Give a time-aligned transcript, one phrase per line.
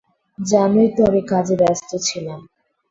[0.39, 2.39] জানোই তো আমি কাজে ব্যস্ত ছিলাম।